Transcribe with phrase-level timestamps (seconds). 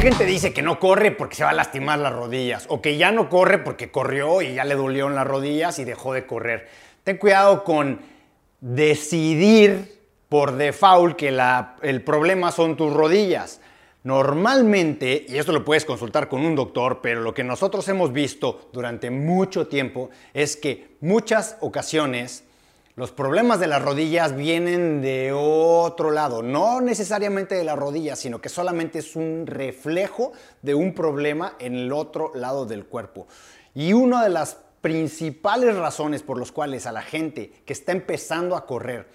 [0.00, 3.12] gente dice que no corre porque se va a lastimar las rodillas o que ya
[3.12, 6.68] no corre porque corrió y ya le dolieron las rodillas y dejó de correr.
[7.04, 8.00] Ten cuidado con
[8.60, 9.96] decidir
[10.28, 11.28] por default que
[11.82, 13.60] el problema son tus rodillas.
[14.02, 18.68] Normalmente, y esto lo puedes consultar con un doctor, pero lo que nosotros hemos visto
[18.72, 22.44] durante mucho tiempo es que muchas ocasiones
[22.96, 28.40] los problemas de las rodillas vienen de otro lado, no necesariamente de las rodillas, sino
[28.40, 30.32] que solamente es un reflejo
[30.62, 33.28] de un problema en el otro lado del cuerpo.
[33.74, 38.56] Y una de las principales razones por las cuales a la gente que está empezando
[38.56, 39.06] a correr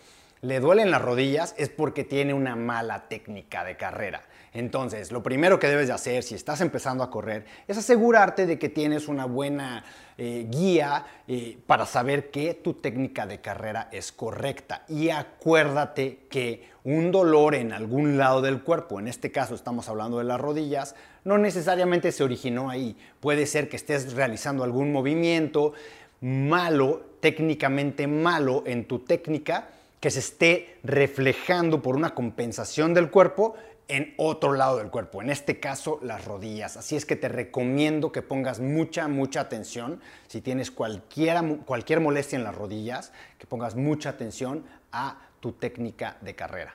[0.42, 4.24] le duelen las rodillas es porque tiene una mala técnica de carrera.
[4.54, 8.60] Entonces, lo primero que debes de hacer si estás empezando a correr es asegurarte de
[8.60, 9.86] que tienes una buena
[10.18, 14.84] eh, guía eh, para saber que tu técnica de carrera es correcta.
[14.90, 20.18] Y acuérdate que un dolor en algún lado del cuerpo, en este caso estamos hablando
[20.18, 22.98] de las rodillas, no necesariamente se originó ahí.
[23.22, 25.74] Puede ser que estés realizando algún movimiento
[26.20, 29.70] malo, técnicamente malo en tu técnica,
[30.02, 33.56] que se esté reflejando por una compensación del cuerpo
[33.88, 36.76] en otro lado del cuerpo, en este caso las rodillas.
[36.76, 42.44] Así es que te recomiendo que pongas mucha, mucha atención si tienes cualquier molestia en
[42.44, 46.74] las rodillas, que pongas mucha atención a tu técnica de carrera.